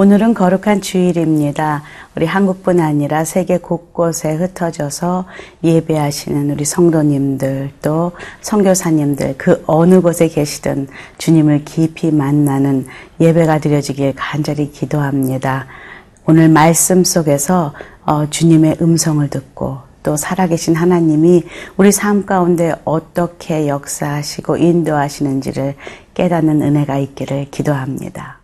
[0.00, 1.82] 오늘은 거룩한 주일입니다.
[2.16, 5.26] 우리 한국뿐 아니라 세계 곳곳에 흩어져서
[5.62, 12.86] 예배하시는 우리 성도님들 또 선교사님들 그 어느 곳에 계시든 주님을 깊이 만나는
[13.20, 15.66] 예배가 드려지길 간절히 기도합니다.
[16.24, 17.74] 오늘 말씀 속에서
[18.06, 21.44] 어, 주님의 음성을 듣고 또 살아계신 하나님이
[21.76, 25.74] 우리 삶 가운데 어떻게 역사하시고 인도하시는지를
[26.14, 28.39] 깨닫는 은혜가 있기를 기도합니다.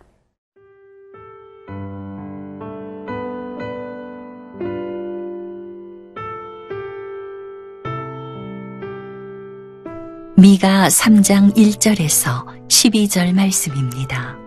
[10.39, 14.37] 미가 3장 1절에서 12절 말씀입니다.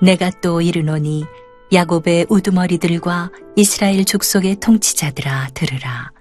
[0.00, 1.24] 내가 또 이르노니
[1.72, 6.12] 야곱의 우두머리들과 이스라엘 족속의 통치자들아 들으라.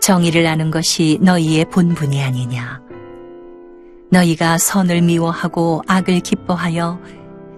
[0.00, 2.80] 정의를 아는 것이 너희의 본분이 아니냐.
[4.12, 7.00] 너희가 선을 미워하고 악을 기뻐하여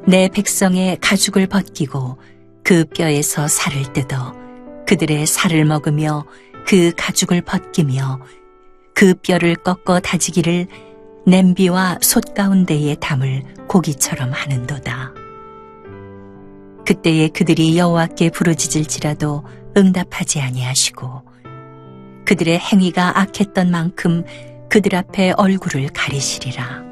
[0.06, 2.16] 내 백성의 가죽을 벗기고
[2.64, 4.34] 그 뼈에서 살을 뜯어
[4.88, 6.24] 그들의 살을 먹으며
[6.66, 8.18] 그 가죽을 벗기며
[8.92, 10.66] 그 뼈를 꺾어 다지기를
[11.26, 15.12] 냄비와 솥 가운데에 담을 고기처럼 하는도다.
[16.84, 19.44] 그때에 그들이 여호와께 부르짖을지라도
[19.76, 21.22] 응답하지 아니하시고
[22.24, 24.24] 그들의 행위가 악했던 만큼
[24.68, 26.84] 그들 앞에 얼굴을 가리시리라.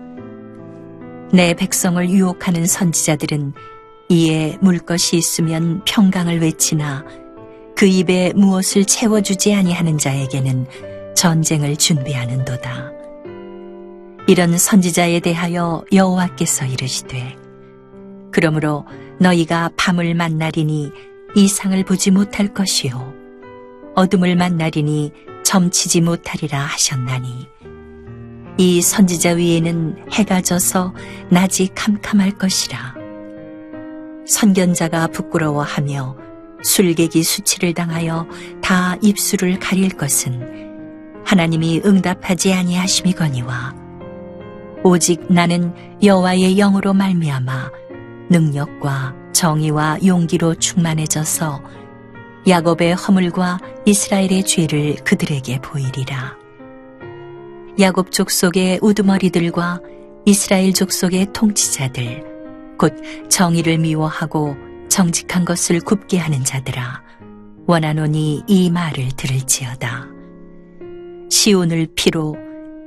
[1.32, 3.52] 내 백성을 유혹하는 선지자들은
[4.08, 7.04] 이에 물 것이 있으면 평강을 외치나
[7.84, 10.66] 그 입에 무엇을 채워주지 아니하는 자에게는
[11.14, 12.90] 전쟁을 준비하는도다.
[14.26, 17.36] 이런 선지자에 대하여 여호와께서 이르시되
[18.32, 18.86] 그러므로
[19.20, 20.92] 너희가 밤을 만나리니
[21.36, 23.12] 이상을 보지 못할 것이요
[23.96, 25.12] 어둠을 만나리니
[25.44, 27.46] 점치지 못하리라 하셨나니
[28.56, 30.94] 이 선지자 위에는 해가 져서
[31.28, 32.94] 낮이 캄캄할 것이라
[34.26, 36.24] 선견자가 부끄러워하며
[36.64, 38.26] 술객이 수치를 당하여
[38.60, 43.74] 다 입술을 가릴 것은 하나님이 응답하지 아니하심이거니와
[44.82, 45.72] 오직 나는
[46.02, 47.70] 여호와의 영으로 말미암아
[48.30, 51.62] 능력과 정의와 용기로 충만해져서
[52.46, 56.36] 야곱의 허물과 이스라엘의 죄를 그들에게 보이리라.
[57.80, 59.80] 야곱 족속의 우두머리들과
[60.26, 62.22] 이스라엘 족속의 통치자들,
[62.78, 62.94] 곧
[63.28, 64.56] 정의를 미워하고
[64.88, 67.02] 정직한 것을 굽게 하는 자들아,
[67.66, 70.06] 원하노니 이 말을 들을지어다.
[71.30, 72.36] 시온을 피로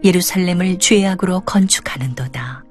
[0.03, 2.63] 예루살렘을 죄악으로 건축하는도다.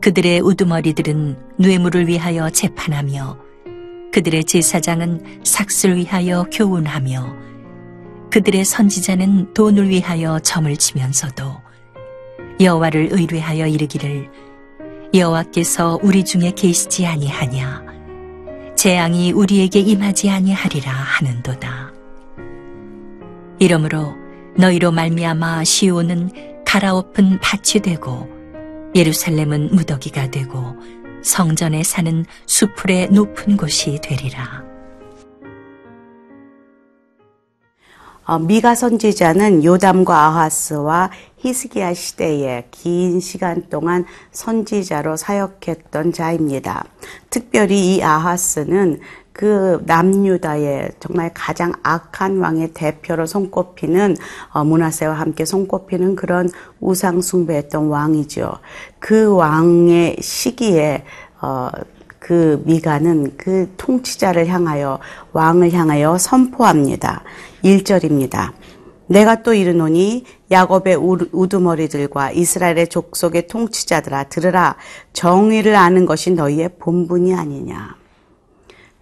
[0.00, 3.38] 그들의 우두머리들은 뇌물을 위하여 재판하며
[4.12, 7.36] 그들의 제사장은 삭슬 위하여 교훈하며
[8.30, 11.44] 그들의 선지자는 돈을 위하여 점을 치면서도
[12.60, 14.28] 여호와를 의뢰하여 이르기를
[15.14, 17.84] 여호와께서 우리 중에 계시지 아니하냐
[18.80, 21.92] 재앙이 우리에게 임하지 아니하리라 하는도다.
[23.58, 24.14] 이러므로
[24.56, 26.30] 너희로 말미암아 시온은
[26.64, 28.26] 갈아엎은 밭이 되고
[28.94, 30.64] 예루살렘은 무더기가 되고
[31.22, 34.64] 성전에 사는 수풀의 높은 곳이 되리라.
[38.24, 46.84] 어, 미가 선지자는 요담과 아하스와 히스기야 시대에 긴 시간 동안 선지자로 사역했던 자입니다.
[47.30, 49.00] 특별히 이 아하스는
[49.32, 54.16] 그 남유다의 정말 가장 악한 왕의 대표로 손꼽히는
[54.52, 58.52] 어, 문하세와 함께 손꼽히는 그런 우상 숭배했던 왕이죠.
[58.98, 61.04] 그 왕의 시기에
[61.40, 61.70] 어,
[62.18, 64.98] 그 미가는 그 통치자를 향하여
[65.32, 67.22] 왕을 향하여 선포합니다.
[67.64, 68.52] 1절입니다.
[69.10, 70.94] 내가 또 이르노니 야곱의
[71.32, 74.76] 우두머리들과 이스라엘의 족속의 통치자들아 들으라
[75.12, 77.96] 정의를 아는 것이 너희의 본분이 아니냐.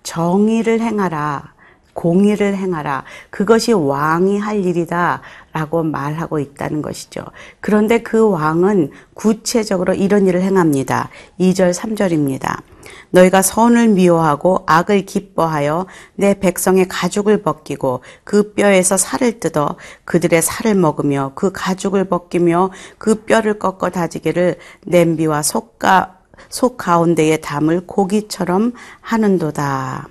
[0.05, 1.53] 정의를 행하라.
[1.93, 3.05] 공의를 행하라.
[3.29, 5.21] 그것이 왕이 할 일이다.
[5.59, 7.25] 라고 말하고 있다는 것이죠.
[7.59, 11.11] 그런데 그 왕은 구체적으로 이런 일을 행합니다.
[11.41, 12.61] 2절, 3절입니다.
[13.11, 20.77] 너희가 선을 미워하고 악을 기뻐하여 내 백성의 가죽을 벗기고 그 뼈에서 살을 뜯어 그들의 살을
[20.77, 26.19] 먹으며 그 가죽을 벗기며 그 뼈를 꺾어 다지기를 냄비와 속가
[26.49, 30.09] 속 가운데에 담을 고기처럼 하는도다.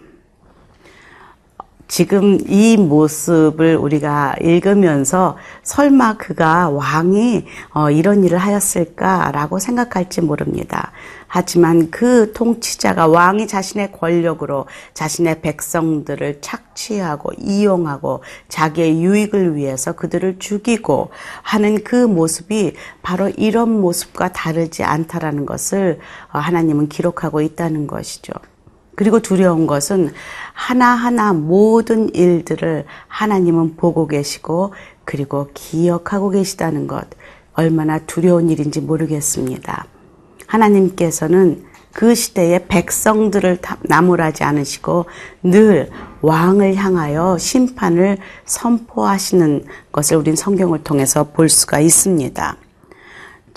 [1.88, 10.92] 지금 이 모습을 우리가 읽으면서 설마 그가 왕이 어, 이런 일을 하였을까라고 생각할지 모릅니다.
[11.28, 21.10] 하지만 그 통치자가 왕이 자신의 권력으로 자신의 백성들을 착취하고 이용하고 자기의 유익을 위해서 그들을 죽이고
[21.42, 26.00] 하는 그 모습이 바로 이런 모습과 다르지 않다라는 것을
[26.34, 28.34] 어, 하나님은 기록하고 있다는 것이죠.
[28.98, 30.12] 그리고 두려운 것은
[30.54, 34.74] 하나하나 모든 일들을 하나님은 보고 계시고
[35.06, 37.06] 그리고 기억하고 계시다는 것
[37.54, 39.86] 얼마나 두려운 일인지 모르겠습니다.
[40.48, 41.64] 하나님께서는
[41.94, 45.06] 그 시대의 백성들을 나무라지 않으시고
[45.44, 45.92] 늘
[46.22, 52.58] 왕을 향하여 심판을 선포하시는 것을 우린 성경을 통해서 볼 수가 있습니다.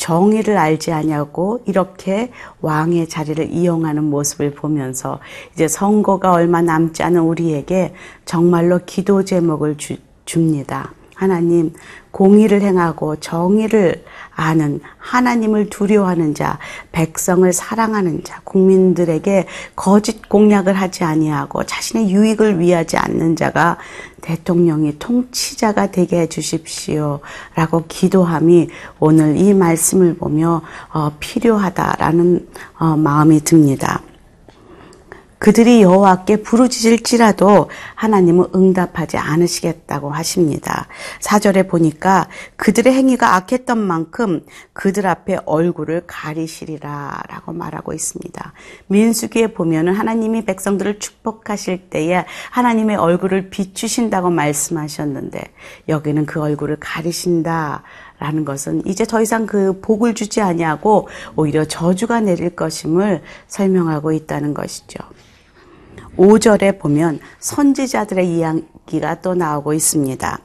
[0.01, 2.33] 정의를 알지 아니하고 이렇게
[2.63, 5.21] 왕의 자리를 이용하는 모습을 보면서
[5.53, 7.93] 이제 선거가 얼마 남지 않은 우리에게
[8.25, 10.95] 정말로 기도 제목을 주, 줍니다.
[11.21, 11.75] 하나님,
[12.13, 16.59] 공의를 행하고 정의를 아는 하나님을 두려워하는 자,
[16.93, 19.47] 백성을 사랑하는 자, 국민들에게
[19.77, 23.77] 거짓 공약을 하지 아니하고 자신의 유익을 위하지 않는 자가
[24.23, 27.21] 대통령이 통치자가 되게 해 주십시오.
[27.55, 34.01] 라고 기도함이 오늘 이 말씀을 보며 어, 필요하다라는 어, 마음이 듭니다.
[35.41, 40.87] 그들이 여호와께 부르짖을지라도 하나님은 응답하지 않으시겠다고 하십니다.
[41.19, 44.45] 사절에 보니까 그들의 행위가 악했던 만큼
[44.75, 48.53] 그들 앞에 얼굴을 가리시리라라고 말하고 있습니다.
[48.89, 55.41] 민수기에 보면은 하나님이 백성들을 축복하실 때에 하나님의 얼굴을 비추신다고 말씀하셨는데
[55.89, 57.83] 여기는 그 얼굴을 가리신다.
[58.19, 64.53] 라는 것은 이제 더 이상 그 복을 주지 아니하고 오히려 저주가 내릴 것임을 설명하고 있다는
[64.53, 64.99] 것이죠.
[66.17, 70.39] 5절에 보면 선지자들의 이야기가 또 나오고 있습니다.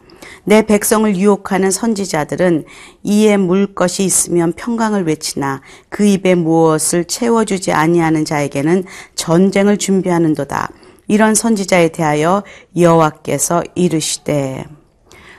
[0.43, 2.65] 내 백성을 유혹하는 선지자들은
[3.03, 8.83] 이에 물 것이 있으면 평강을 외치나 그 입에 무엇을 채워주지 아니하는 자에게는
[9.15, 10.69] 전쟁을 준비하는도다.
[11.07, 12.43] 이런 선지자에 대하여
[12.75, 14.65] 여호와께서 이르시되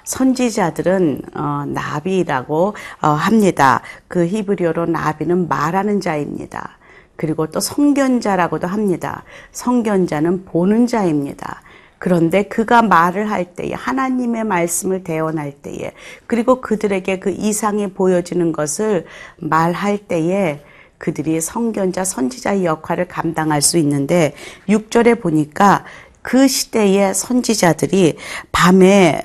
[0.05, 3.83] 선지자들은 어, 나비라고 어, 합니다.
[4.07, 6.79] 그 히브리어로 나비는 말하는 자입니다.
[7.17, 9.25] 그리고 또 성견자라고도 합니다.
[9.53, 11.63] 성견자는 보는 자입니다.
[11.99, 15.93] 그런데 그가 말을 할 때에 하나님의 말씀을 대언할 때에
[16.27, 19.07] 그리고 그들에게 그 이상이 보여지는 것을
[19.39, 20.61] 말할 때에
[20.99, 24.35] 그들이 성견자 선지자의 역할을 감당할 수 있는데
[24.69, 25.85] 6절에 보니까
[26.23, 28.17] 그 시대의 선지자들이
[28.53, 29.23] 밤에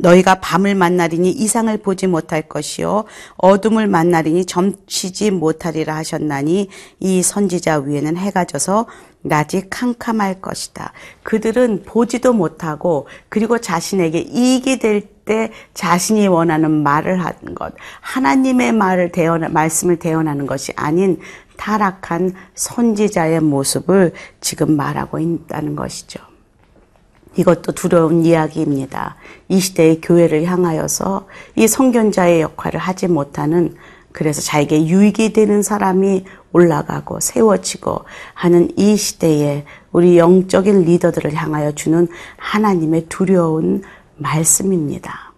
[0.00, 3.04] 너희가 밤을 만나리니 이상을 보지 못할 것이요
[3.36, 6.68] 어둠을 만나리니 점치지 못하리라 하셨나니
[7.00, 8.86] 이 선지자 위에는 해가 져서
[9.22, 10.92] 낮이 캄캄할 것이다.
[11.22, 19.12] 그들은 보지도 못하고 그리고 자신에게 이익이 될 때 자신이 원하는 말을 하는 것, 하나님의 말을
[19.12, 21.20] 대언 말씀을 대언하는 것이 아닌
[21.56, 26.29] 타락한 선지자의 모습을 지금 말하고 있다는 것이죠.
[27.36, 29.16] 이것도 두려운 이야기입니다.
[29.48, 33.74] 이 시대의 교회를 향하여서 이 성견자의 역할을 하지 못하는
[34.12, 38.04] 그래서 자에게 유익이 되는 사람이 올라가고 세워지고
[38.34, 43.82] 하는 이 시대에 우리 영적인 리더들을 향하여 주는 하나님의 두려운
[44.16, 45.29] 말씀입니다.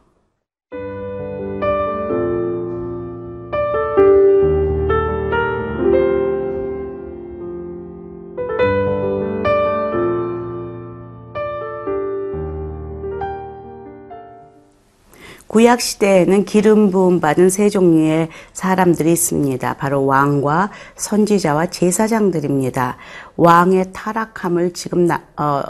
[15.52, 19.74] 구약 시대에는 기름 부음 받은 세 종류의 사람들이 있습니다.
[19.74, 22.96] 바로 왕과 선지자와 제사장들입니다.
[23.36, 25.60] 왕의 타락함을 지금 나, 어,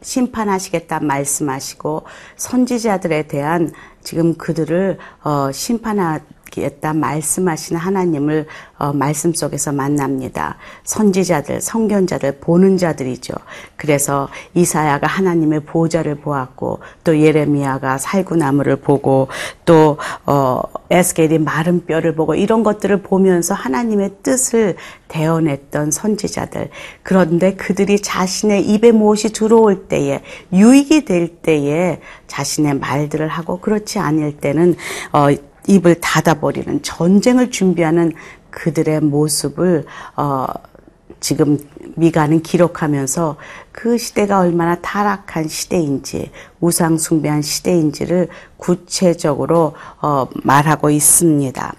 [0.00, 2.04] 심판하시겠다 말씀하시고
[2.36, 6.18] 선지자들에 대한 지금 그들을 어, 심판하
[6.50, 8.46] 겠다 말씀하신 하나님을
[8.78, 10.56] 어, 말씀 속에서 만납니다.
[10.84, 13.34] 선지자들, 성견자들, 보는 자들이죠.
[13.76, 19.28] 그래서 이사야가 하나님의 보좌를 보았고 또 예레미야가 살구나무를 보고
[19.64, 20.60] 또 어,
[20.90, 24.76] 에스겔이 마른 뼈를 보고 이런 것들을 보면서 하나님의 뜻을
[25.08, 26.70] 대언했던 선지자들.
[27.02, 30.22] 그런데 그들이 자신의 입에 무엇이 들어올 때에
[30.52, 34.76] 유익이 될 때에 자신의 말들을 하고 그렇지 않을 때는
[35.12, 35.28] 어,
[35.66, 38.12] 입을 닫아버리는 전쟁을 준비하는
[38.50, 39.84] 그들의 모습을
[40.16, 40.46] 어,
[41.20, 41.58] 지금
[41.96, 43.36] 미가는 기록하면서
[43.72, 46.30] 그 시대가 얼마나 타락한 시대인지
[46.60, 51.74] 우상 숭배한 시대인지를 구체적으로 어, 말하고 있습니다.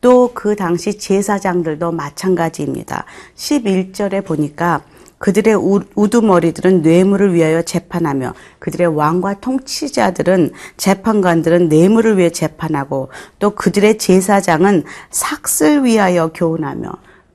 [0.00, 3.04] 또 그 당시 제사장들도 마찬가지입니다.
[3.34, 4.82] 11절에 보니까
[5.18, 13.98] 그들의 우- 우두머리들은 뇌물을 위하여 재판하며 그들의 왕과 통치자들은 재판관들은 뇌물을 위해 재판하고 또 그들의
[13.98, 16.90] 제사장은 삭슬 위하여 교훈하며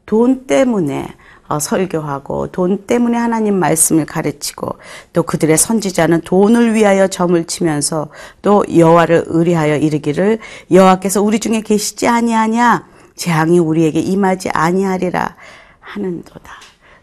[0.06, 1.08] 돈 때문에
[1.50, 4.78] 어, 설교하고 돈 때문에 하나님 말씀을 가르치고
[5.12, 8.08] 또 그들의 선지자는 돈을 위하여 점을 치면서
[8.42, 10.40] 또 여호와를 의뢰하여 이르기를
[10.72, 15.36] 여호와께서 우리 중에 계시지 아니하냐 재앙이 우리에게 임하지 아니하리라
[15.82, 16.52] 하는도다.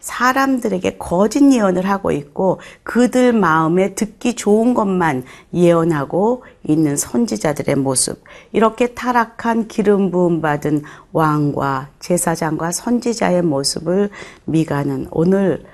[0.01, 8.23] 사람들에게 거짓 예언을 하고 있고 그들 마음에 듣기 좋은 것만 예언하고 있는 선지자들의 모습.
[8.53, 14.11] 이렇게 타락한 기름 부음 받은 왕과 제사장과 선지자의 모습을
[14.47, 15.65] 미가는 오늘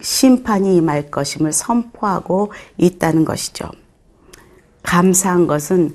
[0.00, 3.70] 심판이 임할 것임을 선포하고 있다는 것이죠.
[4.82, 5.94] 감사한 것은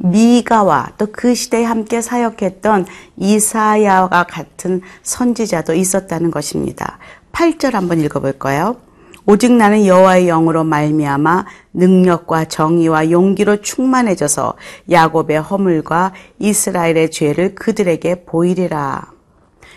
[0.00, 6.97] 미가와 또 그 시대에 함께 사역했던 이사야와 같은 선지자도 있었다는 것입니다.
[7.38, 8.78] 8절 한번 읽어볼까요?
[9.24, 14.54] 오직 나는 여호와의 영으로 말미암아 능력과 정의와 용기로 충만해져서
[14.90, 19.12] 야곱의 허물과 이스라엘의 죄를 그들에게 보이리라.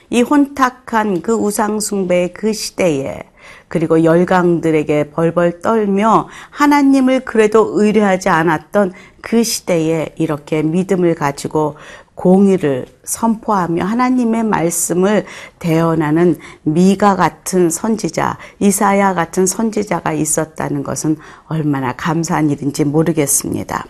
[0.09, 3.19] 이 혼탁한 그 우상 숭배의 그 시대에
[3.71, 11.77] 그리고 열강들에게 벌벌 떨며 하나님을 그래도 의뢰하지 않았던 그 시대에 이렇게 믿음을 가지고
[12.13, 15.25] 공의를 선포하며 하나님의 말씀을
[15.59, 21.15] 대언하는 미가 같은 선지자, 이사야 같은 선지자가 있었다는 것은
[21.47, 23.85] 얼마나 감사한 일인지 모르겠습니다.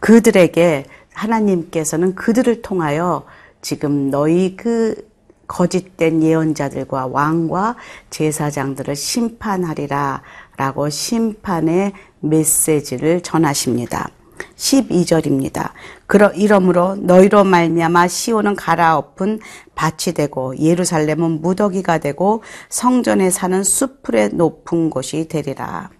[0.00, 0.84] 그들에게
[1.14, 3.24] 하나님께서는 그들을 통하여
[3.62, 5.11] 지금 너희 그
[5.52, 7.76] 거짓된 예언자들과 왕과
[8.08, 10.22] 제사장들을 심판하리라
[10.56, 14.08] 라고 심판의 메시지를 전하십니다.
[14.56, 15.72] 12절입니다.
[16.06, 19.40] 그러 이러므로 너희로 말미암아 시온은 갈아엎은
[19.74, 25.90] 밭이 되고 예루살렘은 무더기가 되고 성전에 사는 수풀의 높은 곳이 되리라.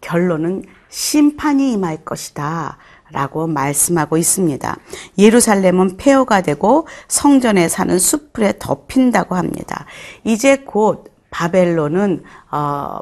[0.00, 2.78] 결론은 심판이 임할 것이다.
[3.10, 4.76] 라고 말씀하고 있습니다.
[5.18, 9.86] 예루살렘은 폐허가 되고 성전에 사는 수풀에 덮인다고 합니다.
[10.24, 12.98] 이제 곧 바벨론은 어,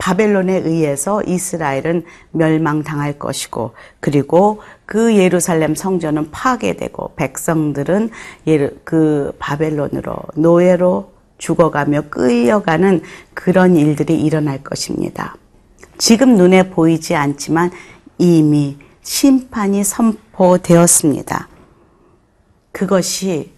[0.00, 8.10] 바벨론에 의해서 이스라엘은 멸망당할 것이고 그리고 그 예루살렘 성전은 파괴되고 백성들은
[8.84, 13.02] 그 바벨론으로 노예로 죽어가며 끌려가는
[13.34, 15.36] 그런 일들이 일어날 것입니다.
[15.98, 17.70] 지금 눈에 보이지 않지만
[18.16, 18.78] 이미
[19.12, 21.48] 심판이 선포되었습니다.
[22.70, 23.52] 그것이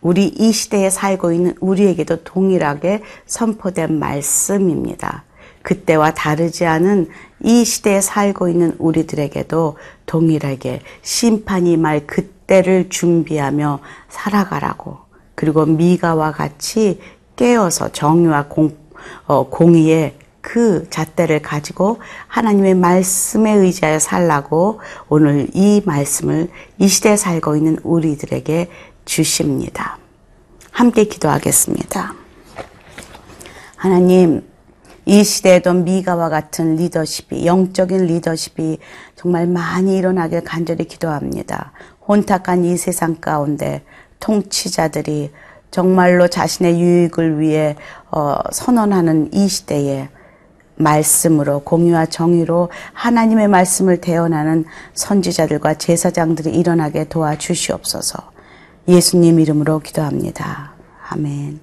[0.00, 5.22] 우리 이 시대에 살고 있는 우리에게도 동일하게 선포된 말씀입니다.
[5.62, 7.08] 그때와 다르지 않은
[7.44, 13.78] 이 시대에 살고 있는 우리들에게도 동일하게 심판이 말 그때를 준비하며
[14.08, 14.98] 살아가라고
[15.36, 17.00] 그리고 미가와 같이
[17.36, 18.76] 깨어서 정의와 공,
[19.26, 27.56] 어, 공의의 그 잣대를 가지고 하나님의 말씀에 의지하여 살라고 오늘 이 말씀을 이 시대에 살고
[27.56, 28.70] 있는 우리들에게
[29.04, 29.98] 주십니다.
[30.70, 32.14] 함께 기도하겠습니다.
[33.76, 34.48] 하나님,
[35.06, 38.78] 이 시대에도 미가와 같은 리더십이, 영적인 리더십이
[39.16, 41.72] 정말 많이 일어나길 간절히 기도합니다.
[42.06, 43.82] 혼탁한 이 세상 가운데
[44.20, 45.32] 통치자들이
[45.70, 47.76] 정말로 자신의 유익을 위해
[48.10, 50.08] 어, 선언하는 이 시대에
[50.80, 58.18] 말씀으로 공의와 정의로 하나님의 말씀을 대언하는 선지자들과 제사장들이 일어나게 도와주시옵소서.
[58.88, 60.72] 예수님 이름으로 기도합니다.
[61.10, 61.60] 아멘.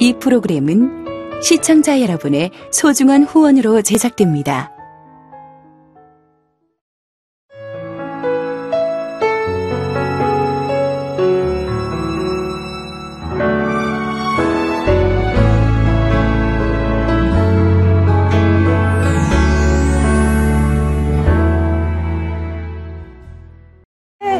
[0.00, 0.97] 이 프로그램은
[1.40, 4.72] 시청자 여러분의 소중한 후원으로 제작됩니다.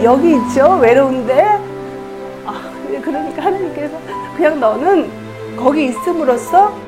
[0.02, 1.42] 여기 있죠 외로운데
[2.46, 3.98] 아, 그러니까 하나님께서
[4.36, 5.10] 그냥 너는
[5.56, 6.88] 거기 있음으로써